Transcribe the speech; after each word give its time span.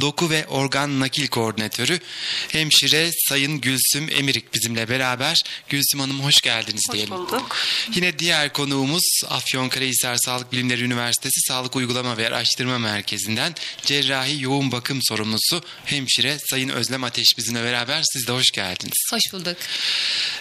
doku 0.00 0.30
ve 0.30 0.46
organ 0.46 1.00
nakil 1.00 1.26
koordinatörü 1.26 2.00
hemşire 2.48 3.10
Sayın 3.28 3.60
Gülsüm 3.60 4.08
Emirik 4.10 4.54
bizimle 4.54 4.88
beraber. 4.88 5.36
Gülsüm 5.68 6.00
Hanım 6.00 6.20
hoş 6.20 6.40
geldiniz 6.40 6.82
Hoş 6.88 6.94
diyelim. 6.94 7.14
bulduk. 7.14 7.56
Yine 7.94 8.18
diğer 8.18 8.52
konuğumuz 8.52 9.20
Afyonkarahisar 9.28 10.16
Sağlık 10.16 10.52
Bilimleri 10.52 10.84
Üniversitesi 10.84 11.40
Sağlık 11.48 11.76
Uygulama 11.76 12.16
ve 12.16 12.28
Araştırma 12.28 12.78
Merkezi'nden 12.78 13.54
cerrahi 13.82 14.42
yoğun 14.42 14.72
bakım 14.72 14.98
sorumlusu 15.02 15.62
hemşire 15.84 16.38
Sayın 16.50 16.68
Özlem 16.68 17.04
Ateş 17.04 17.38
bizimle 17.38 17.64
beraber. 17.64 18.02
Siz 18.12 18.26
de 18.26 18.32
hoş 18.32 18.50
geldiniz. 18.50 19.06
Hoş 19.10 19.22
bulduk. 19.32 19.56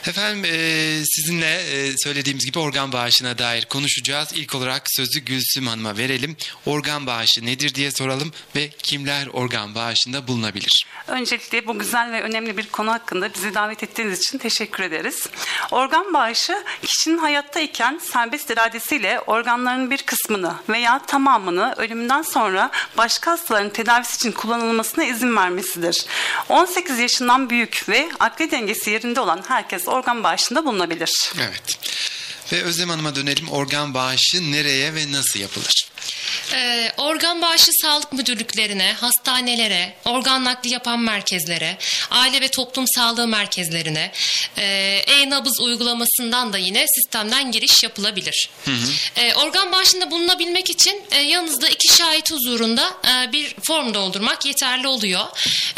Efendim 0.07 0.45
e, 0.45 1.01
sizinle 1.05 1.55
e, 1.55 1.93
söylediğimiz 1.97 2.45
gibi 2.45 2.59
organ 2.59 2.91
bağışına 2.91 3.37
dair 3.37 3.65
konuşacağız. 3.65 4.29
İlk 4.35 4.55
olarak 4.55 4.83
sözü 4.95 5.19
Gülsüm 5.19 5.67
Hanım'a 5.67 5.97
verelim. 5.97 6.37
Organ 6.65 7.07
bağışı 7.07 7.45
nedir 7.45 7.75
diye 7.75 7.91
soralım 7.91 8.33
ve 8.55 8.69
kimler 8.83 9.27
organ 9.37 9.75
bağışında 9.75 10.27
bulunabilir? 10.27 10.85
Öncelikle 11.07 11.67
bu 11.67 11.79
güzel 11.79 12.11
ve 12.11 12.21
önemli 12.21 12.57
bir 12.57 12.67
konu 12.69 12.91
hakkında 12.91 13.33
bizi 13.33 13.53
davet 13.53 13.83
ettiğiniz 13.83 14.19
için 14.19 14.37
teşekkür 14.37 14.83
ederiz. 14.83 15.29
Organ 15.71 16.13
bağışı 16.13 16.63
kişinin 16.81 17.17
hayattayken 17.17 18.01
serbest 18.13 18.49
iradesiyle 18.49 19.19
organların 19.19 19.91
bir 19.91 19.97
kısmını 19.97 20.53
veya 20.69 20.99
tamamını 21.05 21.73
ölümünden 21.77 22.21
sonra 22.21 22.71
başka 22.97 23.31
hastaların 23.31 23.69
tedavisi 23.69 24.15
için 24.15 24.31
kullanılmasına 24.31 25.03
izin 25.03 25.35
vermesidir. 25.35 26.05
18 26.49 26.99
yaşından 26.99 27.49
büyük 27.49 27.89
ve 27.89 28.09
akli 28.19 28.51
dengesi 28.51 28.89
yerinde 28.89 29.19
olan 29.19 29.43
herkes 29.47 29.87
organ 29.87 30.23
bağışında 30.23 30.65
bulunabilir. 30.65 31.31
Evet. 31.39 31.79
Ve 32.51 32.63
Özlem 32.63 32.89
Hanım'a 32.89 33.15
dönelim. 33.15 33.49
Organ 33.49 33.93
bağışı 33.93 34.51
nereye 34.51 34.95
ve 34.95 35.11
nasıl 35.11 35.39
yapılır? 35.39 35.76
Ee, 36.53 36.91
organ 36.97 37.41
bağışı 37.41 37.71
sağlık 37.81 38.13
müdürlüklerine, 38.13 38.93
hastanelere, 38.93 39.93
organ 40.05 40.43
nakli 40.43 40.69
yapan 40.69 40.99
merkezlere, 40.99 41.77
aile 42.11 42.41
ve 42.41 42.47
toplum 42.47 42.85
sağlığı 42.87 43.27
merkezlerine, 43.27 44.11
e, 44.57 44.63
e-nabız 45.07 45.59
uygulamasından 45.59 46.53
da 46.53 46.57
yine 46.57 46.85
sistemden 46.87 47.51
giriş 47.51 47.83
yapılabilir. 47.83 48.49
E, 49.15 49.33
organ 49.33 49.71
bağışında 49.71 50.11
bulunabilmek 50.11 50.69
için 50.69 51.01
e, 51.11 51.21
yanınızda 51.21 51.69
iki 51.69 51.95
şahit 51.97 52.31
huzurunda 52.31 52.93
e, 53.07 53.31
bir 53.31 53.55
form 53.63 53.93
doldurmak 53.93 54.45
yeterli 54.45 54.87
oluyor. 54.87 55.25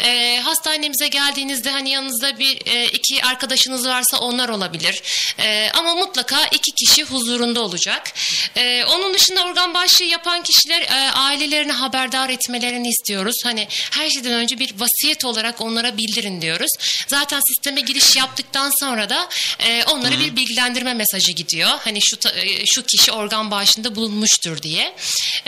E, 0.00 0.40
hastanemize 0.44 1.08
geldiğinizde 1.08 1.70
hani 1.70 1.90
yanınızda 1.90 2.38
bir 2.38 2.66
e, 2.66 2.86
iki 2.86 3.24
arkadaşınız 3.24 3.88
varsa 3.88 4.18
onlar 4.18 4.48
olabilir. 4.48 5.02
E, 5.38 5.70
ama 5.74 5.94
mutlaka 5.94 6.44
iki 6.46 6.72
kişi 6.72 7.04
huzurunda 7.04 7.60
olacak. 7.60 8.12
E, 8.56 8.84
onun 8.84 9.14
dışında 9.14 9.44
organ 9.44 9.74
bağışı 9.74 10.04
yapan 10.04 10.42
kişiler 10.60 10.82
e, 10.82 11.10
ailelerini 11.10 11.72
haberdar 11.72 12.28
etmelerini 12.28 12.88
istiyoruz. 12.88 13.36
Hani 13.44 13.68
her 13.70 14.10
şeyden 14.10 14.32
önce 14.32 14.58
bir 14.58 14.74
vasiyet 14.80 15.24
olarak 15.24 15.60
onlara 15.60 15.96
bildirin 15.96 16.40
diyoruz. 16.40 16.70
Zaten 17.06 17.40
sisteme 17.48 17.80
giriş 17.80 18.16
yaptıktan 18.16 18.72
sonra 18.80 19.10
da 19.10 19.28
e, 19.58 19.84
onlara 19.84 20.20
bir 20.20 20.36
bilgilendirme 20.36 20.94
mesajı 20.94 21.32
gidiyor. 21.32 21.70
Hani 21.84 21.98
şu 22.02 22.16
e, 22.28 22.66
şu 22.66 22.82
kişi 22.86 23.12
organ 23.12 23.50
bağışında 23.50 23.94
bulunmuştur 23.94 24.62
diye. 24.62 24.94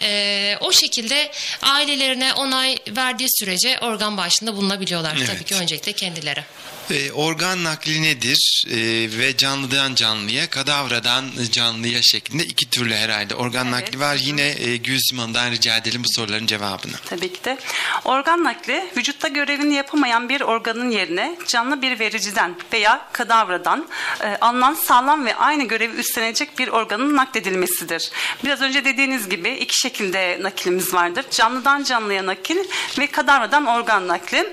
E, 0.02 0.56
o 0.60 0.72
şekilde 0.72 1.32
ailelerine 1.62 2.32
onay 2.32 2.78
verdiği 2.88 3.28
sürece 3.38 3.78
organ 3.80 4.16
bağışında 4.16 4.56
bulunabiliyorlar. 4.56 5.14
Evet. 5.16 5.26
Tabii 5.26 5.44
ki 5.44 5.54
öncelikle 5.54 5.92
kendileri. 5.92 6.44
E, 6.90 7.12
organ 7.12 7.64
nakli 7.64 8.02
nedir? 8.02 8.64
E, 8.70 8.76
ve 9.18 9.36
canlıdan 9.36 9.94
canlıya, 9.94 10.50
kadavradan 10.50 11.24
canlıya 11.50 12.02
şeklinde 12.02 12.44
iki 12.44 12.70
türlü 12.70 12.94
herhalde. 12.94 13.34
Organ 13.34 13.66
Evet. 13.66 13.74
nakli 13.74 14.00
var. 14.00 14.16
Yine 14.16 14.54
e, 14.58 14.76
Gülsüm 14.76 15.18
Hanım'dan 15.18 15.50
rica 15.50 15.76
edelim 15.76 16.02
bu 16.04 16.08
soruların 16.12 16.46
cevabını. 16.46 16.92
Tabii 17.04 17.32
ki 17.32 17.44
de. 17.44 17.58
Organ 18.04 18.44
nakli 18.44 18.90
vücutta 18.96 19.28
görevini 19.28 19.74
yapamayan 19.74 20.28
bir 20.28 20.40
organın 20.40 20.90
yerine 20.90 21.36
canlı 21.48 21.82
bir 21.82 21.98
vericiden 21.98 22.56
veya 22.72 23.08
kadavradan 23.12 23.88
e, 24.20 24.36
alınan 24.40 24.74
sağlam 24.74 25.26
ve 25.26 25.34
aynı 25.34 25.64
görevi 25.64 25.96
üstlenecek 25.96 26.58
bir 26.58 26.68
organın 26.68 27.16
nakledilmesidir. 27.16 28.10
Biraz 28.44 28.60
önce 28.60 28.84
dediğiniz 28.84 29.28
gibi 29.28 29.50
iki 29.50 29.78
şekilde 29.80 30.38
nakilimiz 30.42 30.94
vardır. 30.94 31.24
Canlıdan 31.30 31.84
canlıya 31.84 32.26
nakil 32.26 32.56
ve 32.98 33.06
kadavradan 33.06 33.66
organ 33.66 34.08
nakli. 34.08 34.52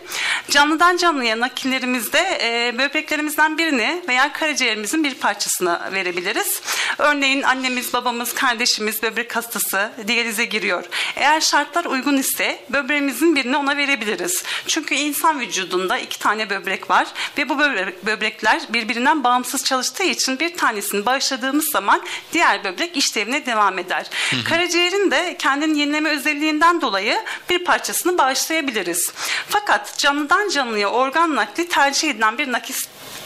Canlıdan 0.50 0.98
canlıya 0.98 1.40
nakillerimizde 1.40 2.20
e, 2.42 2.78
böbreklerimizden 2.78 3.58
birini 3.58 4.04
veya 4.08 4.34
karaciğerimizin 4.34 5.04
bir 5.04 5.16
parçasını 5.16 5.80
verebiliriz. 5.94 6.62
Örneğin 6.98 7.42
annemiz, 7.42 7.94
babamız, 7.94 8.34
kardeşimiz 8.34 9.04
böbrek 9.04 9.36
hastası 9.36 9.92
diyalize 10.08 10.46
giriyor. 10.46 10.84
Eğer 11.16 11.42
şartlar 11.42 11.86
uygun 11.86 12.18
ise 12.18 12.60
böbreğimizin 12.70 13.36
birini 13.36 13.58
ona 13.58 13.78
verebiliriz. 13.78 14.44
Çünkü 14.68 14.96
insan 14.96 15.40
vücudunda 15.40 15.98
iki 15.98 16.20
tane 16.20 16.50
böbrek 16.50 16.90
var 16.90 17.08
ve 17.38 17.50
bu 17.50 17.54
böbrek- 17.54 18.06
böbrekler 18.06 18.62
birbirinden 18.70 19.24
bağımsız 19.24 19.64
çalıştığı 19.64 20.04
için 20.04 20.40
bir 20.40 20.58
tanesini 20.58 21.06
bağışladığımız 21.06 21.72
zaman 21.72 22.02
diğer 22.34 22.64
böbrek 22.64 22.98
işlevine 22.98 23.46
devam 23.46 23.80
eder. 23.80 24.06
Karaciğerin 24.50 25.12
de 25.12 25.36
kendini 25.40 25.80
yenileme 25.80 26.10
özelliğinden 26.10 26.82
dolayı 26.82 27.20
bir 27.50 27.64
parçasını 27.64 28.18
bağışlayabiliriz. 28.18 29.12
Fakat 29.50 29.98
canlıdan 29.98 30.50
canlıya 30.50 30.90
organ 30.90 31.36
nakli 31.36 31.68
tercih 31.68 32.10
edilen 32.10 32.38
bir 32.38 32.52
nakil 32.52 32.76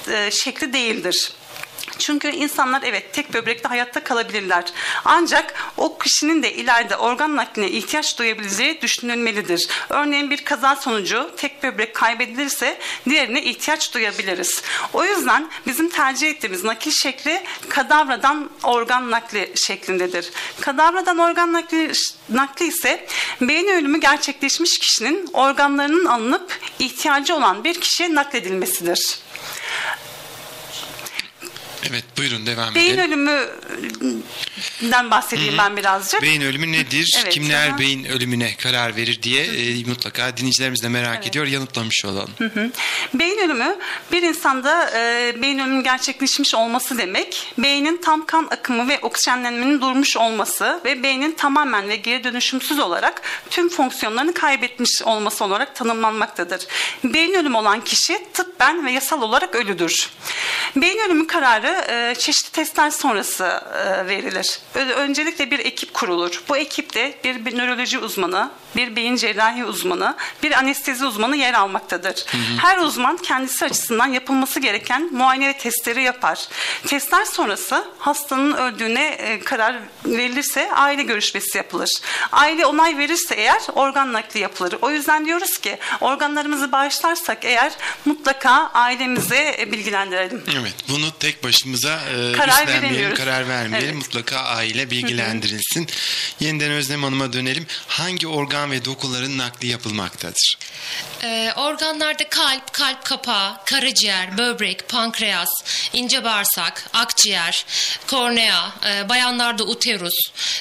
e, 0.08 0.32
şekli 0.32 0.74
değildir. 0.74 1.34
Çünkü 2.00 2.28
insanlar 2.28 2.82
evet 2.86 3.14
tek 3.14 3.34
böbrekte 3.34 3.68
hayatta 3.68 4.04
kalabilirler. 4.04 4.64
Ancak 5.06 5.54
o 5.78 5.98
kişinin 5.98 6.44
de 6.44 6.54
ileride 6.54 6.98
organ 6.98 7.36
nakline 7.36 7.70
ihtiyaç 7.70 8.20
duyabileceği 8.20 8.82
düşünülmelidir. 8.82 9.68
Örneğin 9.90 10.30
bir 10.30 10.46
kaza 10.46 10.76
sonucu 10.76 11.32
tek 11.38 11.64
böbrek 11.64 11.96
kaybedilirse 11.96 12.78
diğerine 13.10 13.44
ihtiyaç 13.44 13.94
duyabiliriz. 13.94 14.62
O 14.94 15.06
yüzden 15.06 15.50
bizim 15.68 15.90
tercih 15.90 16.30
ettiğimiz 16.30 16.64
nakil 16.64 16.92
şekli 16.92 17.44
kadavradan 17.70 18.50
organ 18.64 19.12
nakli 19.12 19.54
şeklindedir. 19.56 20.32
Kadavradan 20.60 21.18
organ 21.18 21.54
nakli, 21.54 21.92
nakli 22.30 22.66
ise 22.66 23.08
beyin 23.42 23.68
ölümü 23.68 24.00
gerçekleşmiş 24.00 24.80
kişinin 24.80 25.30
organlarının 25.34 26.06
alınıp 26.06 26.60
ihtiyacı 26.80 27.36
olan 27.36 27.64
bir 27.64 27.82
kişiye 27.82 28.16
nakledilmesidir. 28.16 29.20
Evet 31.90 32.04
buyurun 32.18 32.46
devam 32.46 32.76
Beyin 32.76 32.94
edelim. 32.94 33.28
ölümünden 33.28 35.12
bahsedeyim 35.12 35.58
ben 35.58 35.78
birazcık. 35.78 36.22
Beyin 36.22 36.42
ölümü 36.42 36.72
nedir? 36.72 37.10
Evet, 37.24 37.34
Kimler 37.34 37.70
aha. 37.70 37.78
beyin 37.80 38.04
ölümüne 38.06 38.56
karar 38.56 38.96
verir 38.96 39.22
diye 39.24 39.44
e, 39.44 39.84
mutlaka 39.84 40.38
dinleyicilerimiz 40.38 40.84
de 40.84 40.90
merak 40.90 41.28
ediyor. 41.28 41.48
Yanıtlamış 41.48 42.06
olalım. 42.06 42.30
Beyin 43.14 43.38
ölümü 43.38 43.76
bir 44.12 44.22
insanda 44.22 44.90
e, 45.00 45.34
beyin 45.42 45.60
ölümü 45.60 45.84
gerçekleşmiş 45.84 46.56
olması 46.56 46.98
demek. 46.98 47.54
Beynin 47.58 47.98
tam 47.98 48.26
kan 48.26 48.48
akımı 48.52 48.88
ve 48.90 49.00
oksijenlenmenin 49.00 49.82
durmuş 49.82 50.18
olması 50.18 50.80
ve 50.86 51.04
beynin 51.04 51.32
tamamen 51.32 51.90
ve 51.90 51.96
geri 51.96 52.24
dönüşümsüz 52.24 52.80
olarak 52.80 53.22
tüm 53.50 53.70
fonksiyonlarını 53.70 54.34
kaybetmiş 54.34 55.02
olması 55.06 55.44
olarak 55.46 55.76
tanımlanmaktadır. 55.76 56.62
Beyin 57.04 57.34
ölümü 57.34 57.58
olan 57.58 57.82
kişi 57.84 58.18
tıbben 58.34 58.86
ve 58.86 58.92
yasal 58.92 59.22
olarak 59.22 59.56
ölüdür. 59.56 60.10
Beyin 60.76 61.00
ölümü 61.00 61.28
kararı 61.28 61.73
e, 61.90 62.16
çeşitli 62.16 62.52
testler 62.52 62.90
sonrası 62.90 63.62
e, 63.74 64.08
verilir. 64.08 64.60
Öncelikle 64.76 65.52
bir 65.52 65.60
ekip 65.60 65.94
kurulur. 65.94 66.44
Bu 66.50 66.58
ekipte 66.58 67.18
bir, 67.24 67.46
bir 67.46 67.58
nöroloji 67.58 68.00
uzmanı, 68.00 68.52
bir 68.76 68.96
beyin 68.96 69.16
cerrahi 69.16 69.66
uzmanı, 69.66 70.16
bir 70.44 70.52
anestezi 70.52 71.06
uzmanı 71.06 71.36
yer 71.36 71.54
almaktadır. 71.54 72.26
Her 72.62 72.78
uzman 72.78 73.18
kendisi 73.18 73.66
açısından 73.66 74.08
yapılması 74.08 74.60
gereken 74.60 75.10
muayene 75.12 75.48
ve 75.48 75.58
testleri 75.58 76.04
yapar. 76.04 76.48
Testler 76.88 77.26
sonrası 77.26 77.88
hastanın 78.00 78.54
öldüğüne 78.54 79.06
e, 79.06 79.40
karar 79.40 79.76
verilirse 80.06 80.74
aile 80.74 81.04
görüşmesi 81.04 81.58
yapılır. 81.58 81.90
Aile 82.32 82.66
onay 82.66 82.98
verirse 82.98 83.36
eğer 83.36 83.62
organ 83.76 84.14
nakli 84.14 84.40
yapılır. 84.40 84.76
O 84.82 84.92
yüzden 84.92 85.26
diyoruz 85.26 85.58
ki 85.58 85.78
organlarımızı 86.02 86.72
bağışlarsak 86.72 87.46
eğer 87.46 87.74
mutlaka 88.06 88.72
ailemize 88.74 89.68
bilgilendirelim. 89.72 90.44
Evet 90.60 90.76
bunu 90.90 91.12
tek 91.20 91.44
başımıza 91.64 92.02
e, 92.10 92.32
Karar 92.32 92.68
veremiyoruz. 92.68 93.18
karar 93.18 93.48
vermeyelim. 93.50 93.90
Evet. 93.90 93.96
Mutlaka 94.06 94.38
aile 94.40 94.92
bilgilendirilsin. 94.92 95.88
Yeniden 96.40 96.72
Özlem 96.72 97.04
Hanım'a 97.04 97.34
dönelim. 97.34 97.66
Hangi 97.88 98.28
organ 98.28 98.72
ve 98.72 98.86
dokuların 98.86 99.38
nakli 99.38 99.68
yapılmaktadır? 99.68 100.58
Ee, 101.24 101.54
organlarda 101.56 102.30
kalp, 102.30 102.74
kalp 102.74 103.06
kapağı, 103.06 103.58
karaciğer, 103.66 104.38
böbrek, 104.38 104.90
pankreas, 104.90 105.50
ince 105.94 106.24
bağırsak, 106.24 106.90
akciğer, 106.94 107.66
kornea, 108.08 108.72
e, 108.86 109.10
bayanlarda 109.10 109.64
uterus, 109.64 110.14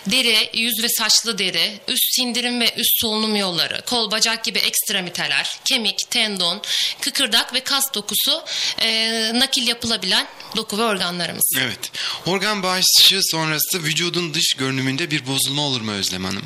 deri, 0.06 0.50
yüz 0.54 0.82
ve 0.82 0.88
saçlı 0.88 1.38
deri, 1.38 1.80
üst 1.88 2.14
sindirim 2.14 2.60
ve 2.60 2.74
üst 2.76 3.00
solunum 3.00 3.36
yolları, 3.36 3.82
kol 3.86 4.10
bacak 4.10 4.44
gibi 4.44 4.58
ekstremiteler, 4.58 5.58
kemik, 5.64 6.10
tendon, 6.10 6.62
kıkırdak 7.00 7.54
ve 7.54 7.60
kas 7.60 7.94
dokusu 7.94 8.44
e, 8.78 9.30
nakil 9.34 9.66
yapılabilen 9.66 10.26
doku 10.56 10.78
ve 10.78 10.82
organlarımız. 10.82 11.56
Evet. 11.60 11.90
Organ 12.26 12.62
bağışı 12.62 13.20
sonrası 13.22 13.82
vücudun 13.82 14.34
dış 14.34 14.54
görünümünde 14.54 15.10
bir 15.10 15.26
bozulma 15.26 15.62
olur 15.62 15.80
mu 15.80 15.92
Özlem 15.92 16.24
Hanım? 16.24 16.44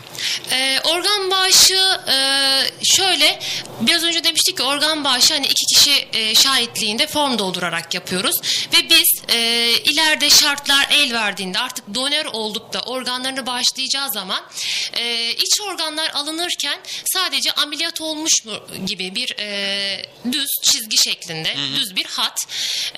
Ee, 0.50 0.80
organ 0.84 1.30
bağışı 1.30 1.35
e, 2.08 2.16
şöyle 2.96 3.38
biraz 3.80 4.04
önce 4.04 4.24
demiştik 4.24 4.56
ki 4.56 4.62
organ 4.62 5.04
bağışı 5.04 5.34
hani 5.34 5.46
iki 5.46 5.74
kişi 5.74 6.08
e, 6.12 6.34
şahitliğinde 6.34 7.06
form 7.06 7.38
doldurarak 7.38 7.94
yapıyoruz 7.94 8.36
ve 8.72 8.90
biz 8.90 9.22
e, 9.28 9.70
ileride 9.84 10.30
şartlar 10.30 10.86
el 10.90 11.12
verdiğinde 11.12 11.58
artık 11.58 11.94
donör 11.94 12.24
olduk 12.24 12.72
da 12.72 12.80
organlarını 12.80 13.46
bağışlayacağı 13.46 14.10
zaman 14.10 14.44
e, 14.96 15.30
iç 15.30 15.60
organlar 15.60 16.10
alınırken 16.10 16.78
sadece 17.04 17.52
ameliyat 17.52 18.00
olmuş 18.00 18.44
mu 18.44 18.52
gibi 18.86 19.14
bir 19.14 19.34
e, 19.38 20.06
düz 20.32 20.48
çizgi 20.62 20.98
şeklinde 20.98 21.56
düz 21.76 21.96
bir 21.96 22.04
hat 22.04 22.46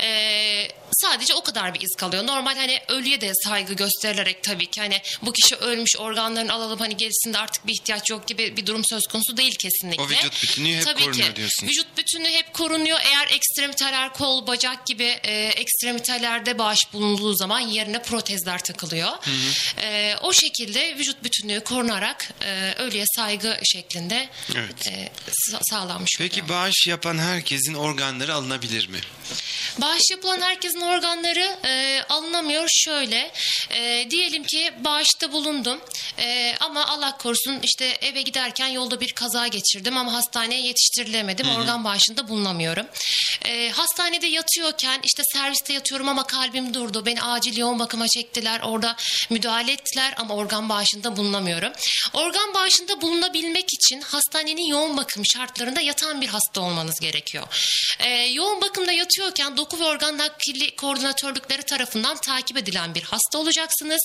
e, 0.00 0.68
sadece 0.92 1.34
o 1.34 1.42
kadar 1.42 1.74
bir 1.74 1.80
iz 1.80 1.94
kalıyor. 1.96 2.26
Normal 2.26 2.56
hani 2.56 2.80
ölüye 2.88 3.20
de 3.20 3.32
saygı 3.44 3.74
gösterilerek 3.74 4.42
tabii 4.42 4.66
ki 4.66 4.80
hani 4.80 5.00
bu 5.22 5.32
kişi 5.32 5.56
ölmüş 5.56 5.96
organlarını 5.98 6.52
alalım 6.52 6.78
hani 6.78 6.96
gerisinde 6.96 7.38
artık 7.38 7.66
bir 7.66 7.72
ihtiyaç 7.72 8.10
yok 8.10 8.26
gibi 8.26 8.37
bir 8.38 8.66
durum 8.66 8.82
söz 8.84 9.02
konusu 9.10 9.36
değil 9.36 9.54
kesinlikle. 9.58 10.02
O 10.02 10.08
vücut 10.08 10.42
bütünlüğü 10.42 10.76
hep 10.76 10.84
tabii 10.84 11.04
korunuyor 11.04 11.28
ki. 11.28 11.36
diyorsunuz. 11.36 11.70
Vücut 11.72 11.96
bütünlüğü 11.96 12.28
hep 12.30 12.54
korunuyor. 12.54 12.98
Eğer 13.04 13.28
ekstremiteler, 13.30 14.12
kol, 14.12 14.46
bacak 14.46 14.86
gibi 14.86 15.04
e, 15.04 15.32
ekstremitelerde 15.46 16.58
bağış 16.58 16.80
bulunduğu 16.92 17.34
zaman 17.34 17.60
yerine 17.60 18.02
protezler 18.02 18.58
takılıyor. 18.64 19.10
E, 19.82 20.14
o 20.22 20.32
şekilde 20.32 20.96
vücut 20.98 21.24
bütünlüğü 21.24 21.60
korunarak 21.64 22.32
e, 22.44 22.72
ölüye 22.78 23.04
saygı 23.16 23.58
şeklinde 23.64 24.28
Evet. 24.56 24.86
e, 24.90 25.10
sa- 25.50 25.60
sağlanmış 25.70 26.14
Peki 26.18 26.42
oluyor. 26.42 26.48
bağış 26.58 26.86
yapan 26.86 27.18
herkesin 27.18 27.74
organları 27.74 28.34
alınabilir 28.34 28.88
mi? 28.88 28.98
Bağış 29.80 30.02
yapılan 30.10 30.40
herkesin 30.40 30.80
organları 30.80 31.56
e, 31.64 32.02
alınamıyor 32.08 32.68
şöyle. 32.68 33.30
E, 33.70 34.10
diyelim 34.10 34.44
ki 34.44 34.72
bağışta 34.84 35.32
bulundum 35.32 35.80
E, 36.18 36.54
ama 36.60 36.86
Allah 36.86 37.16
korusun 37.16 37.58
işte 37.62 37.84
eve 37.84 38.22
giderken 38.22 38.66
yolda 38.68 39.00
bir 39.00 39.12
kaza 39.12 39.46
geçirdim 39.46 39.96
ama 39.96 40.12
hastaneye 40.12 40.60
yetiştirilemedim. 40.60 41.48
Organ 41.56 41.84
bağışında 41.84 42.28
bulunamıyorum. 42.28 42.86
E, 43.44 43.70
hastanede 43.70 44.26
yatıyorken 44.26 45.00
işte 45.04 45.22
serviste 45.32 45.72
yatıyorum 45.72 46.08
ama 46.08 46.26
kalbim 46.26 46.74
durdu. 46.74 47.06
Beni 47.06 47.22
acil 47.22 47.56
yoğun 47.56 47.78
bakıma 47.78 48.08
çektiler. 48.08 48.60
Orada 48.60 48.96
müdahale 49.30 49.72
ettiler 49.72 50.14
ama 50.16 50.34
organ 50.34 50.68
bağışında 50.68 51.16
bulunamıyorum. 51.16 51.72
Organ 52.12 52.54
bağışında 52.54 53.00
bulunabilmek 53.00 53.66
için 53.74 54.00
hastanenin 54.00 54.66
yoğun 54.66 54.96
bakım 54.96 55.22
şartlarında 55.26 55.80
yatan 55.80 56.20
bir 56.20 56.28
hasta 56.28 56.60
olmanız 56.60 57.00
gerekiyor. 57.00 57.46
Ee, 57.98 58.10
yoğun 58.10 58.60
bakımda 58.60 58.92
yatıyorken 58.92 59.56
doku 59.70 59.80
ve 59.80 59.84
organ 59.84 60.18
nakli 60.18 60.76
koordinatörlükleri 60.76 61.62
tarafından 61.62 62.16
takip 62.16 62.56
edilen 62.56 62.94
bir 62.94 63.02
hasta 63.02 63.38
olacaksınız. 63.38 64.00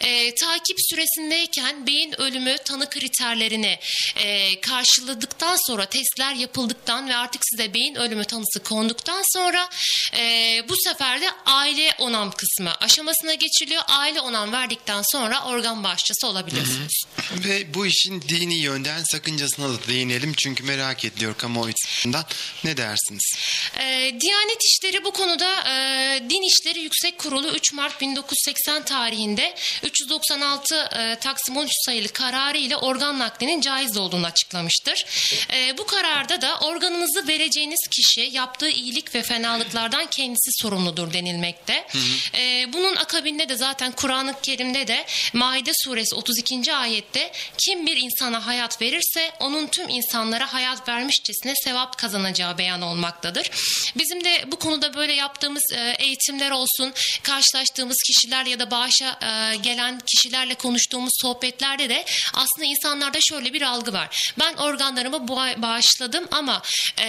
Ee, 0.00 0.34
takip 0.34 0.76
süresindeyken 0.90 1.86
beyin 1.86 2.20
ölümü 2.20 2.56
tanı 2.64 2.90
kriterlerini 2.90 3.78
e, 4.16 4.60
karşıladıktan 4.60 5.56
sonra 5.66 5.86
testler 5.86 6.34
yapıldıktan 6.34 7.08
ve 7.08 7.16
artık 7.16 7.42
size 7.44 7.74
beyin 7.74 7.94
ölümü 7.94 8.24
tanısı 8.24 8.62
konduktan 8.62 9.22
sonra 9.32 9.68
e, 10.16 10.62
bu 10.68 10.74
sefer 10.76 11.20
de 11.20 11.30
aile 11.46 11.94
onam 11.98 12.30
kısmı 12.30 12.74
aşamasına 12.80 13.34
geçiliyor. 13.34 13.82
Aile 13.88 14.20
onam 14.20 14.52
verdikten 14.52 15.02
sonra 15.12 15.44
organ 15.44 15.84
bağışçısı 15.84 16.26
olabiliyorsunuz. 16.26 17.02
Ve 17.32 17.74
bu 17.74 17.86
işin 17.86 18.22
dini 18.22 18.58
yönden 18.58 19.02
sakıncasına 19.12 19.68
da 19.68 19.86
değinelim 19.88 20.34
çünkü 20.36 20.62
merak 20.62 21.04
ediliyor 21.04 21.36
kamuoyu 21.36 21.74
tarafından. 21.74 22.26
Ne 22.64 22.76
dersiniz? 22.76 23.32
Ee, 23.78 24.14
Diyanet 24.20 24.58
İşleri 24.64 25.04
bu 25.04 25.07
konuda 25.12 25.70
e, 25.70 26.22
Din 26.30 26.42
İşleri 26.42 26.80
Yüksek 26.80 27.18
Kurulu 27.18 27.48
3 27.48 27.72
Mart 27.72 28.00
1980 28.00 28.82
tarihinde 28.82 29.54
396 29.82 30.88
e, 30.98 31.14
Taksim 31.14 31.56
13 31.56 31.70
sayılı 31.86 32.08
kararı 32.08 32.58
ile 32.58 32.76
organ 32.76 33.18
naklinin 33.18 33.60
caiz 33.60 33.96
olduğunu 33.96 34.26
açıklamıştır. 34.26 35.04
E, 35.52 35.78
bu 35.78 35.86
kararda 35.86 36.40
da 36.40 36.58
organınızı 36.60 37.28
vereceğiniz 37.28 37.88
kişi 37.90 38.30
yaptığı 38.32 38.68
iyilik 38.68 39.14
ve 39.14 39.22
fenalıklardan 39.22 40.06
kendisi 40.06 40.50
sorumludur 40.62 41.12
denilmekte. 41.12 41.86
E, 42.34 42.72
bunun 42.72 42.96
akabinde 42.96 43.48
de 43.48 43.56
zaten 43.56 43.92
Kur'an-ı 43.92 44.34
Kerim'de 44.42 44.86
de 44.86 45.06
Maide 45.32 45.72
suresi 45.84 46.14
32. 46.14 46.74
ayette 46.74 47.32
kim 47.58 47.86
bir 47.86 47.96
insana 47.96 48.46
hayat 48.46 48.82
verirse 48.82 49.32
onun 49.40 49.66
tüm 49.66 49.88
insanlara 49.88 50.52
hayat 50.52 50.88
vermişçesine 50.88 51.54
sevap 51.64 51.98
kazanacağı 51.98 52.58
beyan 52.58 52.82
olmaktadır. 52.82 53.50
Bizim 53.96 54.24
de 54.24 54.44
bu 54.52 54.56
konuda 54.56 54.94
böyle 54.98 55.12
yaptığımız 55.12 55.62
e, 55.72 55.96
eğitimler 55.98 56.50
olsun, 56.50 56.94
karşılaştığımız 57.22 57.96
kişiler 58.06 58.46
ya 58.46 58.58
da 58.58 58.70
bağışa 58.70 59.18
e, 59.22 59.56
gelen 59.56 60.00
kişilerle 60.06 60.54
konuştuğumuz 60.54 61.12
sohbetlerde 61.22 61.88
de 61.88 62.04
aslında 62.34 62.64
insanlarda 62.64 63.18
şöyle 63.20 63.52
bir 63.52 63.62
algı 63.62 63.92
var. 63.92 64.32
Ben 64.38 64.54
organlarımı 64.54 65.16
ba- 65.16 65.62
bağışladım 65.62 66.28
ama 66.30 66.62
e, 66.98 67.06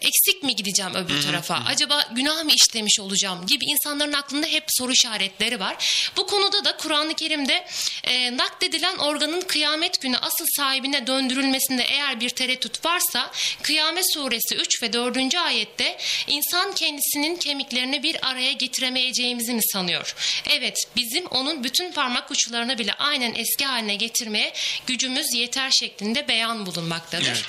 eksik 0.00 0.42
mi 0.42 0.56
gideceğim 0.56 0.94
öbür 0.94 1.22
tarafa? 1.22 1.62
Acaba 1.66 2.08
günah 2.12 2.44
mı 2.44 2.52
işlemiş 2.52 3.00
olacağım 3.00 3.46
gibi 3.46 3.64
insanların 3.64 4.12
aklında 4.12 4.46
hep 4.46 4.64
soru 4.68 4.92
işaretleri 4.92 5.60
var. 5.60 5.76
Bu 6.16 6.26
konuda 6.26 6.64
da 6.64 6.76
Kur'an-ı 6.76 7.14
Kerim'de 7.14 7.66
e, 8.04 8.36
nakledilen 8.36 8.96
organın 8.96 9.40
kıyamet 9.40 10.00
günü 10.00 10.16
asıl 10.18 10.46
sahibine 10.56 11.06
döndürülmesinde 11.06 11.82
eğer 11.84 12.20
bir 12.20 12.30
tereddüt 12.30 12.84
varsa 12.84 13.30
Kıyamet 13.62 14.14
suresi 14.14 14.54
3 14.54 14.82
ve 14.82 14.92
4. 14.92 15.34
ayette 15.34 15.98
insan 16.26 16.72
kendisinin 17.16 17.36
kemiklerini 17.36 18.02
bir 18.02 18.30
araya 18.30 18.52
getiremeyeceğimizi 18.52 19.54
mi 19.54 19.60
sanıyor? 19.72 20.14
Evet 20.50 20.88
bizim 20.96 21.26
onun 21.26 21.64
bütün 21.64 21.92
parmak 21.92 22.30
uçlarını 22.30 22.78
bile 22.78 22.92
aynen 22.92 23.34
eski 23.34 23.64
haline 23.64 23.94
getirmeye 23.96 24.52
gücümüz 24.86 25.34
yeter 25.34 25.70
şeklinde 25.70 26.28
beyan 26.28 26.66
bulunmaktadır. 26.66 27.26
Evet. 27.26 27.46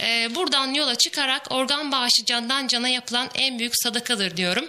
E, 0.00 0.34
buradan 0.34 0.74
yola 0.74 0.94
çıkarak 0.94 1.46
organ 1.50 1.92
bağışı 1.92 2.24
candan 2.26 2.66
cana 2.66 2.88
yapılan 2.88 3.28
en 3.34 3.58
büyük 3.58 3.72
sadakadır 3.82 4.36
diyorum. 4.36 4.64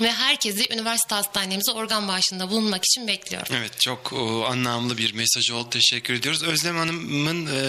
Ve 0.00 0.12
herkesi 0.12 0.74
üniversite 0.74 1.14
hastanemize 1.14 1.72
organ 1.72 2.08
bağışında 2.08 2.50
bulunmak 2.50 2.84
için 2.84 3.06
bekliyorum. 3.08 3.48
Evet 3.56 3.80
çok 3.80 4.12
o, 4.12 4.44
anlamlı 4.44 4.98
bir 4.98 5.12
mesaj 5.14 5.50
oldu. 5.50 5.70
Teşekkür 5.70 6.14
ediyoruz. 6.14 6.42
Özlem 6.42 6.76
Hanım'ın 6.76 7.46
e, 7.46 7.60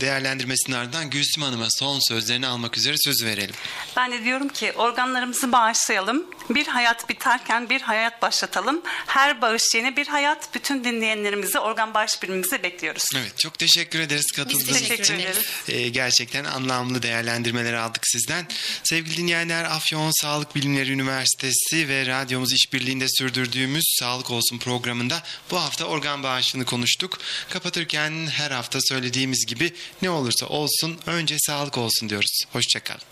değerlendirmesinin 0.00 0.76
ardından 0.76 1.10
Gülsüm 1.10 1.42
Hanım'a 1.42 1.66
son 1.70 2.00
sözlerini 2.08 2.46
almak 2.46 2.78
üzere 2.78 2.94
söz 2.98 3.24
verelim. 3.24 3.54
Ben 3.96 4.12
de 4.12 4.24
diyorum 4.24 4.48
ki 4.48 4.72
organlarımızı 4.72 5.52
bağışlayalım. 5.52 6.26
Bir 6.50 6.66
hayat 6.66 7.08
biterken 7.08 7.70
bir 7.70 7.80
hayat 7.80 8.22
başlatalım. 8.22 8.82
Her 9.06 9.42
bağış 9.42 9.62
yeni 9.74 9.96
bir 9.96 10.06
hayat. 10.06 10.54
Bütün 10.54 10.84
dinleyenlerimizi 10.84 11.58
organ 11.58 11.94
bağış 11.94 12.22
birimimize 12.22 12.62
bekliyoruz. 12.62 13.04
Evet 13.16 13.38
çok 13.38 13.58
teşekkür 13.58 14.00
ederiz 14.00 14.26
katıldığınız 14.36 14.66
teşekkür 14.78 15.04
için. 15.04 15.14
ederiz. 15.14 15.46
E, 15.68 15.78
gerçekten 16.06 16.44
anlamlı 16.44 17.02
değerlendirmeler 17.02 17.72
aldık 17.72 18.02
sizden. 18.06 18.46
Sevgili 18.84 19.16
dinleyenler 19.16 19.64
Afyon 19.64 20.10
Sağlık 20.22 20.54
Bilimleri 20.54 20.92
Üniversitesi 20.92 21.88
ve 21.88 22.06
radyomuz 22.06 22.52
işbirliğinde 22.52 23.08
sürdürdüğümüz 23.08 23.84
Sağlık 24.00 24.30
Olsun 24.30 24.58
programında 24.58 25.22
bu 25.50 25.60
hafta 25.60 25.84
organ 25.84 26.22
bağışını 26.22 26.64
konuştuk. 26.64 27.18
Kapatırken 27.50 28.26
her 28.26 28.50
hafta 28.50 28.78
söylediğimiz 28.82 29.46
gibi 29.46 29.72
ne 30.02 30.10
olursa 30.10 30.46
olsun 30.46 30.98
önce 31.06 31.36
sağlık 31.38 31.78
olsun 31.78 32.08
diyoruz. 32.08 32.42
Hoşçakalın. 32.52 33.02